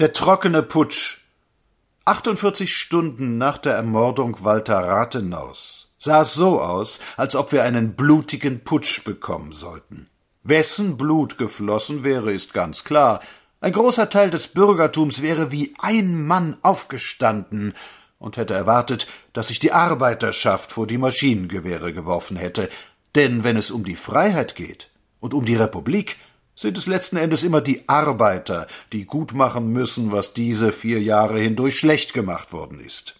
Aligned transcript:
Der 0.00 0.12
trockene 0.12 0.64
Putsch. 0.64 1.18
48 2.04 2.76
Stunden 2.76 3.38
nach 3.38 3.58
der 3.58 3.74
Ermordung 3.74 4.38
Walter 4.42 4.80
Rathenaus 4.80 5.92
sah 5.98 6.22
es 6.22 6.34
so 6.34 6.60
aus, 6.60 6.98
als 7.16 7.36
ob 7.36 7.52
wir 7.52 7.62
einen 7.62 7.94
blutigen 7.94 8.64
Putsch 8.64 9.04
bekommen 9.04 9.52
sollten. 9.52 10.08
Wessen 10.42 10.96
Blut 10.96 11.38
geflossen 11.38 12.02
wäre, 12.02 12.32
ist 12.32 12.52
ganz 12.52 12.82
klar. 12.82 13.20
Ein 13.60 13.72
großer 13.72 14.10
Teil 14.10 14.30
des 14.30 14.48
Bürgertums 14.48 15.22
wäre 15.22 15.52
wie 15.52 15.76
ein 15.78 16.26
Mann 16.26 16.56
aufgestanden 16.62 17.72
und 18.18 18.36
hätte 18.36 18.54
erwartet, 18.54 19.06
dass 19.32 19.46
sich 19.46 19.60
die 19.60 19.70
Arbeiterschaft 19.70 20.72
vor 20.72 20.88
die 20.88 20.98
Maschinengewehre 20.98 21.92
geworfen 21.92 22.36
hätte. 22.36 22.68
Denn 23.14 23.44
wenn 23.44 23.56
es 23.56 23.70
um 23.70 23.84
die 23.84 23.94
Freiheit 23.94 24.56
geht 24.56 24.90
und 25.20 25.34
um 25.34 25.44
die 25.44 25.54
Republik, 25.54 26.16
sind 26.54 26.78
es 26.78 26.86
letzten 26.86 27.16
Endes 27.16 27.42
immer 27.42 27.60
die 27.60 27.88
Arbeiter, 27.88 28.66
die 28.92 29.06
gutmachen 29.06 29.72
müssen, 29.72 30.12
was 30.12 30.34
diese 30.34 30.72
vier 30.72 31.02
Jahre 31.02 31.38
hindurch 31.38 31.78
schlecht 31.78 32.14
gemacht 32.14 32.52
worden 32.52 32.80
ist. 32.80 33.16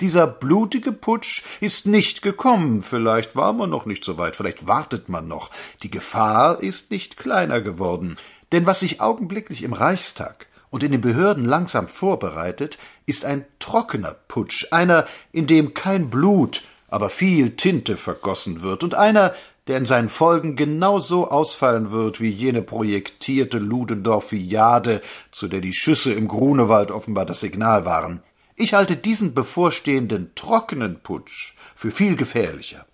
Dieser 0.00 0.26
blutige 0.26 0.92
Putsch 0.92 1.42
ist 1.60 1.86
nicht 1.86 2.20
gekommen, 2.20 2.82
vielleicht 2.82 3.34
war 3.34 3.54
man 3.54 3.70
noch 3.70 3.86
nicht 3.86 4.04
so 4.04 4.18
weit, 4.18 4.36
vielleicht 4.36 4.66
wartet 4.68 5.08
man 5.08 5.26
noch. 5.26 5.50
Die 5.82 5.90
Gefahr 5.90 6.62
ist 6.62 6.90
nicht 6.90 7.16
kleiner 7.16 7.62
geworden, 7.62 8.16
denn 8.52 8.66
was 8.66 8.80
sich 8.80 9.00
augenblicklich 9.00 9.62
im 9.62 9.72
Reichstag 9.72 10.48
und 10.68 10.82
in 10.82 10.92
den 10.92 11.00
Behörden 11.00 11.46
langsam 11.46 11.88
vorbereitet, 11.88 12.76
ist 13.06 13.24
ein 13.24 13.46
trockener 13.58 14.14
Putsch, 14.28 14.66
einer, 14.70 15.06
in 15.32 15.46
dem 15.46 15.72
kein 15.72 16.10
Blut, 16.10 16.62
aber 16.88 17.08
viel 17.08 17.56
Tinte 17.56 17.96
vergossen 17.96 18.60
wird, 18.60 18.84
und 18.84 18.94
einer, 18.94 19.34
der 19.66 19.78
in 19.78 19.86
seinen 19.86 20.08
Folgen 20.08 20.56
genauso 20.56 21.28
ausfallen 21.28 21.90
wird 21.90 22.20
wie 22.20 22.30
jene 22.30 22.62
projektierte 22.62 23.58
Ludendorffiade, 23.58 25.00
zu 25.30 25.48
der 25.48 25.60
die 25.60 25.72
Schüsse 25.72 26.12
im 26.12 26.28
Grunewald 26.28 26.90
offenbar 26.90 27.26
das 27.26 27.40
Signal 27.40 27.84
waren. 27.84 28.22
Ich 28.54 28.74
halte 28.74 28.96
diesen 28.96 29.34
bevorstehenden 29.34 30.32
trockenen 30.34 31.00
Putsch 31.00 31.54
für 31.74 31.90
viel 31.90 32.16
gefährlicher. 32.16 32.86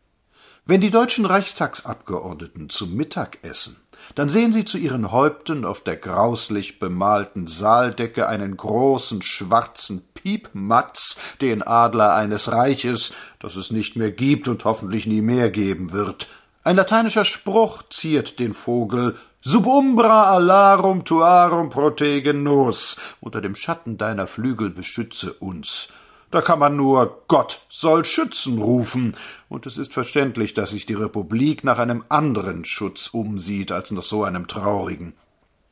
Wenn 0.64 0.80
die 0.80 0.90
deutschen 0.90 1.26
Reichstagsabgeordneten 1.26 2.68
zum 2.68 2.94
Mittag 2.94 3.38
essen, 3.42 3.80
dann 4.14 4.28
sehen 4.28 4.52
sie 4.52 4.64
zu 4.64 4.78
ihren 4.78 5.12
Häupten 5.12 5.64
auf 5.64 5.82
der 5.82 5.96
grauslich 5.96 6.78
bemalten 6.78 7.46
Saaldecke 7.46 8.28
einen 8.28 8.56
großen 8.56 9.22
schwarzen 9.22 10.02
Piepmatz, 10.14 11.16
den 11.40 11.62
Adler 11.62 12.14
eines 12.14 12.50
Reiches, 12.50 13.12
das 13.38 13.56
es 13.56 13.70
nicht 13.70 13.96
mehr 13.96 14.10
gibt 14.10 14.48
und 14.48 14.64
hoffentlich 14.64 15.06
nie 15.06 15.22
mehr 15.22 15.50
geben 15.50 15.92
wird, 15.92 16.28
ein 16.64 16.76
lateinischer 16.76 17.24
Spruch 17.24 17.82
ziert 17.90 18.38
den 18.38 18.54
Vogel 18.54 19.16
Sub 19.40 19.66
umbra 19.66 20.30
alarum 20.30 21.04
tuarum 21.04 21.68
protege 21.70 22.32
nos. 22.32 22.96
Unter 23.20 23.40
dem 23.40 23.56
Schatten 23.56 23.98
deiner 23.98 24.28
Flügel 24.28 24.70
beschütze 24.70 25.32
uns. 25.32 25.88
Da 26.30 26.40
kann 26.40 26.60
man 26.60 26.76
nur 26.76 27.24
Gott 27.26 27.62
soll 27.68 28.04
schützen 28.04 28.62
rufen, 28.62 29.16
und 29.48 29.66
es 29.66 29.76
ist 29.76 29.92
verständlich, 29.92 30.54
dass 30.54 30.70
sich 30.70 30.86
die 30.86 30.94
Republik 30.94 31.64
nach 31.64 31.78
einem 31.78 32.04
anderen 32.08 32.64
Schutz 32.64 33.08
umsieht 33.08 33.72
als 33.72 33.90
nach 33.90 34.04
so 34.04 34.22
einem 34.22 34.46
traurigen. 34.46 35.14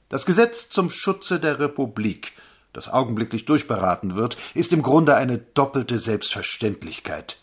Das 0.09 0.27
Gesetz 0.27 0.69
zum 0.69 0.91
Schutze 0.91 1.39
der 1.39 1.61
Republik, 1.61 2.33
das 2.73 2.89
augenblicklich 2.89 3.45
durchberaten 3.45 4.17
wird, 4.17 4.37
ist 4.55 4.73
im 4.73 4.83
Grunde 4.83 5.15
eine 5.15 5.39
doppelte 5.39 6.01
Selbstverständlichkeit. 6.01 7.39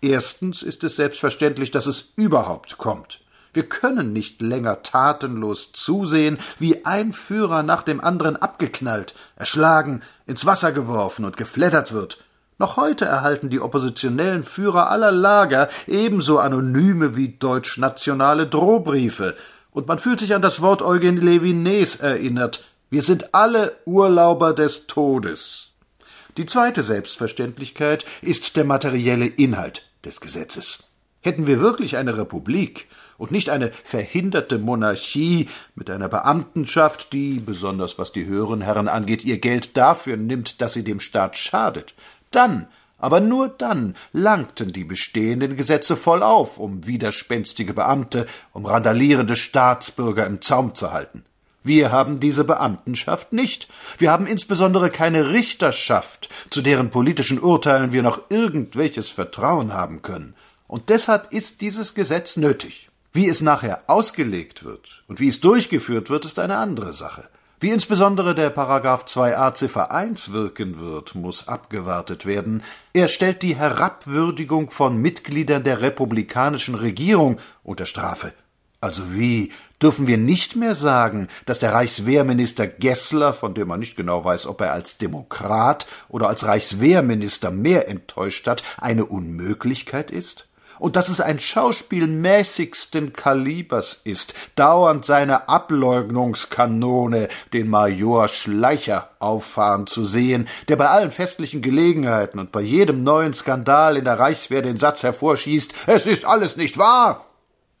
Erstens 0.00 0.62
ist 0.62 0.84
es 0.84 0.96
selbstverständlich, 0.96 1.72
dass 1.72 1.86
es 1.86 2.12
überhaupt 2.14 2.78
kommt. 2.78 3.20
Wir 3.52 3.64
können 3.64 4.12
nicht 4.12 4.40
länger 4.40 4.82
tatenlos 4.82 5.72
zusehen, 5.72 6.38
wie 6.60 6.84
ein 6.84 7.12
Führer 7.12 7.64
nach 7.64 7.82
dem 7.82 8.00
anderen 8.00 8.36
abgeknallt, 8.36 9.14
erschlagen, 9.34 10.02
ins 10.26 10.46
Wasser 10.46 10.70
geworfen 10.70 11.24
und 11.24 11.36
geflattert 11.36 11.92
wird. 11.92 12.18
Noch 12.58 12.76
heute 12.76 13.06
erhalten 13.06 13.50
die 13.50 13.60
oppositionellen 13.60 14.44
Führer 14.44 14.90
aller 14.90 15.10
Lager 15.10 15.68
ebenso 15.88 16.38
anonyme 16.38 17.16
wie 17.16 17.30
deutschnationale 17.30 18.46
Drohbriefe, 18.46 19.34
und 19.70 19.88
man 19.88 19.98
fühlt 19.98 20.20
sich 20.20 20.34
an 20.34 20.42
das 20.42 20.60
Wort 20.60 20.82
Eugen 20.82 21.18
Levinés 21.18 22.00
erinnert. 22.00 22.64
Wir 22.90 23.02
sind 23.02 23.34
alle 23.34 23.76
Urlauber 23.84 24.52
des 24.52 24.86
Todes. 24.86 25.70
Die 26.36 26.46
zweite 26.46 26.82
Selbstverständlichkeit 26.82 28.04
ist 28.22 28.56
der 28.56 28.64
materielle 28.64 29.26
Inhalt 29.26 29.87
des 30.04 30.20
Gesetzes. 30.20 30.84
Hätten 31.20 31.46
wir 31.46 31.60
wirklich 31.60 31.96
eine 31.96 32.16
Republik 32.16 32.86
und 33.16 33.32
nicht 33.32 33.50
eine 33.50 33.72
verhinderte 33.72 34.58
Monarchie 34.58 35.48
mit 35.74 35.90
einer 35.90 36.08
Beamtenschaft, 36.08 37.12
die, 37.12 37.40
besonders 37.40 37.98
was 37.98 38.12
die 38.12 38.26
höheren 38.26 38.60
Herren 38.60 38.88
angeht, 38.88 39.24
ihr 39.24 39.38
Geld 39.38 39.76
dafür 39.76 40.16
nimmt, 40.16 40.60
dass 40.60 40.72
sie 40.74 40.84
dem 40.84 41.00
Staat 41.00 41.36
schadet, 41.36 41.94
dann, 42.30 42.68
aber 42.98 43.20
nur 43.20 43.48
dann 43.48 43.96
langten 44.12 44.72
die 44.72 44.84
bestehenden 44.84 45.56
Gesetze 45.56 45.96
voll 45.96 46.22
auf, 46.22 46.58
um 46.58 46.86
widerspenstige 46.86 47.74
Beamte, 47.74 48.26
um 48.52 48.66
randalierende 48.66 49.36
Staatsbürger 49.36 50.26
im 50.26 50.40
Zaum 50.40 50.74
zu 50.74 50.92
halten. 50.92 51.24
Wir 51.68 51.92
haben 51.92 52.18
diese 52.18 52.44
Beamtenschaft 52.44 53.34
nicht. 53.34 53.68
Wir 53.98 54.10
haben 54.10 54.26
insbesondere 54.26 54.88
keine 54.88 55.32
Richterschaft, 55.32 56.30
zu 56.48 56.62
deren 56.62 56.88
politischen 56.88 57.38
Urteilen 57.38 57.92
wir 57.92 58.02
noch 58.02 58.30
irgendwelches 58.30 59.10
Vertrauen 59.10 59.74
haben 59.74 60.00
können. 60.00 60.34
Und 60.66 60.88
deshalb 60.88 61.30
ist 61.30 61.60
dieses 61.60 61.94
Gesetz 61.94 62.38
nötig. 62.38 62.88
Wie 63.12 63.28
es 63.28 63.42
nachher 63.42 63.80
ausgelegt 63.86 64.64
wird 64.64 65.04
und 65.08 65.20
wie 65.20 65.28
es 65.28 65.40
durchgeführt 65.40 66.08
wird, 66.08 66.24
ist 66.24 66.38
eine 66.38 66.56
andere 66.56 66.94
Sache. 66.94 67.28
Wie 67.60 67.68
insbesondere 67.70 68.34
der 68.34 68.48
Paragraph 68.48 69.04
2a 69.04 69.52
Ziffer 69.52 69.90
1 69.90 70.32
wirken 70.32 70.80
wird, 70.80 71.16
muss 71.16 71.48
abgewartet 71.48 72.24
werden. 72.24 72.62
Er 72.94 73.08
stellt 73.08 73.42
die 73.42 73.56
Herabwürdigung 73.56 74.70
von 74.70 74.96
Mitgliedern 74.96 75.64
der 75.64 75.82
republikanischen 75.82 76.76
Regierung 76.76 77.38
unter 77.62 77.84
Strafe. 77.84 78.32
Also 78.80 79.12
wie 79.12 79.52
dürfen 79.82 80.06
wir 80.06 80.18
nicht 80.18 80.56
mehr 80.56 80.74
sagen, 80.74 81.28
dass 81.46 81.58
der 81.58 81.72
Reichswehrminister 81.72 82.66
Gessler, 82.66 83.34
von 83.34 83.54
dem 83.54 83.68
man 83.68 83.80
nicht 83.80 83.96
genau 83.96 84.24
weiß, 84.24 84.46
ob 84.46 84.60
er 84.60 84.72
als 84.72 84.98
Demokrat 84.98 85.86
oder 86.08 86.28
als 86.28 86.44
Reichswehrminister 86.44 87.50
mehr 87.50 87.88
enttäuscht 87.88 88.46
hat, 88.46 88.62
eine 88.78 89.04
Unmöglichkeit 89.04 90.10
ist? 90.10 90.48
und 90.78 90.96
dass 90.96 91.08
es 91.08 91.20
ein 91.20 91.38
Schauspiel 91.38 92.06
mäßigsten 92.06 93.12
Kalibers 93.12 94.00
ist, 94.04 94.34
dauernd 94.54 95.04
seine 95.04 95.48
Ableugnungskanone, 95.48 97.28
den 97.52 97.68
Major 97.68 98.28
Schleicher, 98.28 99.10
auffahren 99.18 99.86
zu 99.86 100.04
sehen, 100.04 100.46
der 100.68 100.76
bei 100.76 100.88
allen 100.88 101.10
festlichen 101.10 101.62
Gelegenheiten 101.62 102.38
und 102.38 102.52
bei 102.52 102.60
jedem 102.60 103.02
neuen 103.02 103.34
Skandal 103.34 103.96
in 103.96 104.04
der 104.04 104.18
Reichswehr 104.18 104.62
den 104.62 104.76
Satz 104.76 105.02
hervorschießt, 105.02 105.74
es 105.86 106.06
ist 106.06 106.24
alles 106.24 106.56
nicht 106.56 106.78
wahr, 106.78 107.27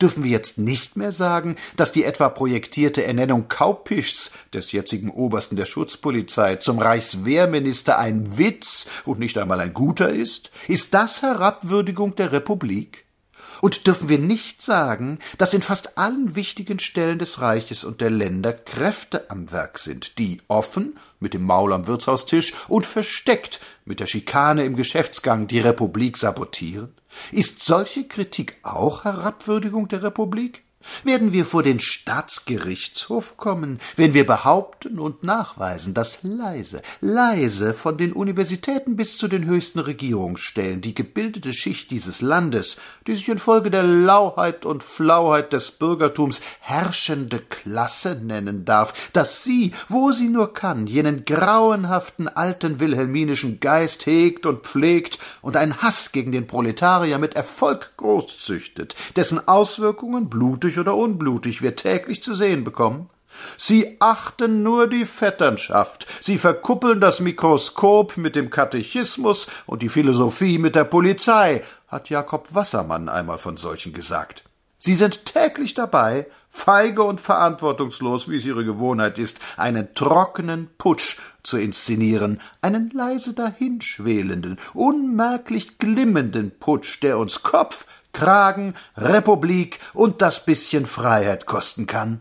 Dürfen 0.00 0.22
wir 0.22 0.30
jetzt 0.30 0.58
nicht 0.58 0.96
mehr 0.96 1.10
sagen, 1.10 1.56
dass 1.76 1.90
die 1.90 2.04
etwa 2.04 2.28
projektierte 2.28 3.02
Ernennung 3.02 3.48
Kaupischs, 3.48 4.30
des 4.54 4.70
jetzigen 4.70 5.10
Obersten 5.10 5.56
der 5.56 5.64
Schutzpolizei, 5.64 6.56
zum 6.56 6.78
Reichswehrminister 6.78 7.98
ein 7.98 8.38
Witz 8.38 8.86
und 9.04 9.18
nicht 9.18 9.36
einmal 9.38 9.58
ein 9.58 9.74
guter 9.74 10.10
ist? 10.10 10.52
Ist 10.68 10.94
das 10.94 11.22
Herabwürdigung 11.22 12.14
der 12.14 12.30
Republik? 12.30 13.07
Und 13.60 13.86
dürfen 13.86 14.08
wir 14.08 14.18
nicht 14.18 14.62
sagen, 14.62 15.18
dass 15.36 15.54
in 15.54 15.62
fast 15.62 15.98
allen 15.98 16.34
wichtigen 16.34 16.78
Stellen 16.78 17.18
des 17.18 17.40
Reiches 17.40 17.84
und 17.84 18.00
der 18.00 18.10
Länder 18.10 18.52
Kräfte 18.52 19.30
am 19.30 19.50
Werk 19.50 19.78
sind, 19.78 20.18
die 20.18 20.40
offen 20.48 20.98
mit 21.20 21.34
dem 21.34 21.42
Maul 21.44 21.72
am 21.72 21.86
Wirtshaustisch 21.86 22.54
und 22.68 22.86
versteckt 22.86 23.60
mit 23.84 24.00
der 24.00 24.06
Schikane 24.06 24.64
im 24.64 24.76
Geschäftsgang 24.76 25.46
die 25.46 25.60
Republik 25.60 26.16
sabotieren? 26.16 26.94
Ist 27.32 27.64
solche 27.64 28.06
Kritik 28.06 28.58
auch 28.62 29.04
Herabwürdigung 29.04 29.88
der 29.88 30.02
Republik? 30.02 30.62
Werden 31.04 31.32
wir 31.32 31.44
vor 31.44 31.62
den 31.62 31.80
Staatsgerichtshof 31.80 33.36
kommen, 33.36 33.80
wenn 33.96 34.14
wir 34.14 34.26
behaupten 34.26 34.98
und 34.98 35.22
nachweisen, 35.22 35.94
dass 35.94 36.18
leise, 36.22 36.82
leise 37.00 37.74
von 37.74 37.96
den 37.96 38.12
Universitäten 38.12 38.96
bis 38.96 39.18
zu 39.18 39.28
den 39.28 39.46
höchsten 39.46 39.78
Regierungsstellen 39.78 40.80
die 40.80 40.94
gebildete 40.94 41.52
Schicht 41.52 41.90
dieses 41.90 42.20
Landes, 42.20 42.78
die 43.06 43.14
sich 43.14 43.28
infolge 43.28 43.70
der 43.70 43.82
Lauheit 43.82 44.64
und 44.64 44.82
Flauheit 44.82 45.52
des 45.52 45.72
Bürgertums 45.72 46.40
herrschende 46.60 47.40
Klasse 47.40 48.20
nennen 48.22 48.64
darf, 48.64 49.10
dass 49.12 49.44
sie, 49.44 49.72
wo 49.88 50.12
sie 50.12 50.28
nur 50.28 50.52
kann, 50.52 50.86
jenen 50.86 51.24
grauenhaften 51.24 52.28
alten 52.28 52.80
wilhelminischen 52.80 53.60
Geist 53.60 54.06
hegt 54.06 54.46
und 54.46 54.64
pflegt 54.64 55.18
und 55.42 55.56
einen 55.56 55.82
Hass 55.82 56.12
gegen 56.12 56.32
den 56.32 56.46
Proletarier 56.46 57.18
mit 57.18 57.34
Erfolg 57.34 57.92
großzüchtet, 57.96 58.94
dessen 59.16 59.46
Auswirkungen 59.46 60.28
blutig 60.28 60.77
oder 60.78 60.94
unblutig 60.94 61.62
wir 61.62 61.76
täglich 61.76 62.22
zu 62.22 62.34
sehen 62.34 62.64
bekommen? 62.64 63.08
Sie 63.56 63.96
achten 64.00 64.62
nur 64.62 64.88
die 64.88 65.06
Vetternschaft, 65.06 66.06
sie 66.20 66.38
verkuppeln 66.38 67.00
das 67.00 67.20
Mikroskop 67.20 68.16
mit 68.16 68.36
dem 68.36 68.50
Katechismus 68.50 69.46
und 69.66 69.82
die 69.82 69.88
Philosophie 69.88 70.58
mit 70.58 70.74
der 70.74 70.84
Polizei, 70.84 71.62
hat 71.88 72.10
Jakob 72.10 72.54
Wassermann 72.54 73.08
einmal 73.08 73.38
von 73.38 73.56
solchen 73.56 73.92
gesagt. 73.92 74.44
Sie 74.80 74.94
sind 74.94 75.24
täglich 75.24 75.74
dabei, 75.74 76.26
feige 76.50 77.02
und 77.02 77.20
verantwortungslos, 77.20 78.28
wie 78.28 78.36
es 78.36 78.46
ihre 78.46 78.64
Gewohnheit 78.64 79.18
ist, 79.18 79.40
einen 79.56 79.92
trockenen 79.94 80.68
Putsch 80.78 81.18
zu 81.42 81.56
inszenieren, 81.56 82.40
einen 82.62 82.90
leise 82.90 83.32
dahinschwelenden, 83.32 84.58
unmerklich 84.74 85.78
glimmenden 85.78 86.52
Putsch, 86.58 87.02
der 87.02 87.18
uns 87.18 87.42
Kopf, 87.42 87.86
Kragen, 88.12 88.74
Republik 88.96 89.78
und 89.94 90.22
das 90.22 90.44
bisschen 90.44 90.86
Freiheit 90.86 91.46
kosten 91.46 91.86
kann. 91.86 92.20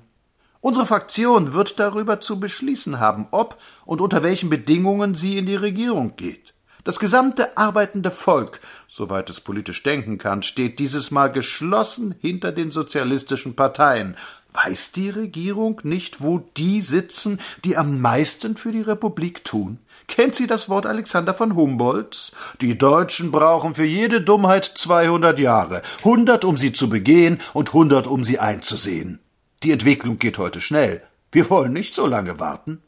Unsere 0.60 0.86
Fraktion 0.86 1.54
wird 1.54 1.80
darüber 1.80 2.20
zu 2.20 2.40
beschließen 2.40 3.00
haben, 3.00 3.28
ob 3.32 3.58
und 3.86 4.02
unter 4.02 4.24
welchen 4.24 4.50
Bedingungen 4.50 5.16
sie 5.16 5.38
in 5.38 5.46
die 5.46 5.56
Regierung 5.56 6.16
geht. 6.16 6.54
Das 6.84 7.00
gesamte 7.00 7.58
arbeitende 7.58 8.12
Volk, 8.12 8.62
soweit 8.88 9.30
es 9.30 9.42
politisch 9.42 9.84
denken 9.84 10.18
kann, 10.18 10.42
steht 10.42 10.80
dieses 10.80 11.12
Mal 11.12 11.32
geschlossen 11.32 12.16
hinter 12.20 12.54
den 12.54 12.72
sozialistischen 12.72 13.56
Parteien. 13.56 14.16
Weiß 14.66 14.92
die 14.92 15.12
Regierung 15.12 15.82
nicht, 15.84 16.20
wo 16.22 16.40
die 16.58 16.82
sitzen, 16.82 17.40
die 17.64 17.78
am 17.78 18.02
meisten 18.02 18.58
für 18.58 18.72
die 18.72 18.82
Republik 18.82 19.44
tun? 19.44 19.78
Kennt 20.08 20.34
sie 20.34 20.48
das 20.48 20.68
Wort 20.68 20.88
Alexander 20.88 21.36
von 21.36 21.56
Humboldts? 21.56 22.32
Die 22.60 22.76
Deutschen 22.76 23.32
brauchen 23.32 23.76
für 23.76 23.86
jede 23.86 24.20
Dummheit 24.20 24.72
zweihundert 24.74 25.38
Jahre, 25.38 25.84
hundert, 26.04 26.44
um 26.44 26.58
sie 26.58 26.74
zu 26.74 26.90
begehen 26.90 27.40
und 27.54 27.74
hundert, 27.74 28.08
um 28.08 28.24
sie 28.24 28.40
einzusehen. 28.40 29.20
Die 29.62 29.72
Entwicklung 29.72 30.18
geht 30.18 30.40
heute 30.40 30.60
schnell. 30.60 31.04
Wir 31.32 31.48
wollen 31.52 31.74
nicht 31.74 31.94
so 31.94 32.08
lange 32.08 32.40
warten. 32.40 32.82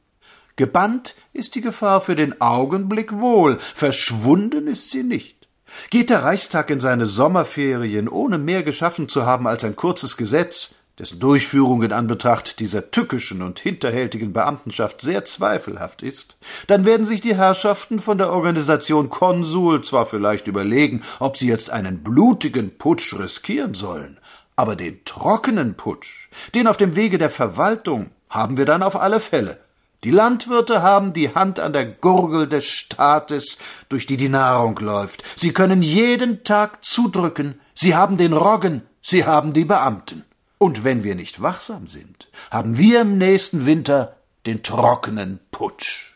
Gebannt 0.56 1.16
ist 1.34 1.54
die 1.54 1.62
Gefahr 1.62 2.02
für 2.02 2.16
den 2.16 2.42
Augenblick 2.42 3.20
wohl, 3.20 3.60
verschwunden 3.60 4.66
ist 4.66 4.90
sie 4.90 5.04
nicht. 5.04 5.48
Geht 5.92 6.10
der 6.10 6.24
Reichstag 6.24 6.72
in 6.72 6.80
seine 6.80 7.06
Sommerferien, 7.06 8.10
ohne 8.10 8.40
mehr 8.40 8.64
geschaffen 8.64 9.08
zu 9.08 9.28
haben 9.28 9.46
als 9.46 9.64
ein 9.64 9.76
kurzes 9.76 10.18
Gesetz, 10.18 10.74
dessen 11.00 11.20
Durchführung 11.20 11.82
in 11.82 11.94
Anbetracht 11.94 12.60
dieser 12.60 12.92
tückischen 12.92 13.42
und 13.42 13.58
hinterhältigen 13.60 14.34
Beamtenschaft 14.34 15.02
sehr 15.02 15.24
zweifelhaft 15.26 16.04
ist, 16.04 16.38
dann 16.68 16.86
werden 16.86 17.06
sich 17.06 17.22
die 17.22 17.36
Herrschaften 17.36 18.00
von 18.00 18.18
der 18.18 18.32
Organisation 18.32 19.10
Konsul 19.10 19.82
zwar 19.82 20.06
vielleicht 20.06 20.48
überlegen, 20.48 21.02
ob 21.20 21.38
sie 21.38 21.48
jetzt 21.48 21.70
einen 21.70 22.04
blutigen 22.04 22.78
Putsch 22.78 23.14
riskieren 23.14 23.74
sollen, 23.74 24.20
aber 24.56 24.76
den 24.76 25.04
trockenen 25.06 25.76
Putsch, 25.76 26.30
den 26.54 26.68
auf 26.68 26.78
dem 26.78 26.96
Wege 26.96 27.18
der 27.18 27.30
Verwaltung, 27.30 28.12
haben 28.30 28.58
wir 28.58 28.66
dann 28.66 28.84
auf 28.84 29.00
alle 29.00 29.22
Fälle. 29.22 29.60
Die 30.04 30.12
Landwirte 30.12 30.82
haben 30.82 31.12
die 31.12 31.34
Hand 31.34 31.60
an 31.60 31.74
der 31.74 31.86
Gurgel 31.86 32.48
des 32.48 32.66
Staates, 32.66 33.58
durch 33.90 34.06
die 34.06 34.16
die 34.16 34.30
Nahrung 34.30 34.78
läuft. 34.80 35.24
Sie 35.36 35.52
können 35.52 35.82
jeden 35.82 36.44
Tag 36.46 36.86
zudrücken. 36.86 37.60
Sie 37.74 37.96
haben 37.96 38.18
den 38.18 38.32
Roggen. 38.32 38.84
Sie 39.02 39.26
haben 39.26 39.52
die 39.52 39.66
Beamten. 39.66 40.24
Und 40.60 40.84
wenn 40.84 41.04
wir 41.04 41.16
nicht 41.16 41.42
wachsam 41.42 41.88
sind, 41.88 42.28
haben 42.52 42.78
wir 42.78 43.02
im 43.02 43.18
nächsten 43.18 43.66
Winter 43.66 44.18
den 44.46 44.62
trockenen 44.62 45.40
Putsch. 45.52 46.09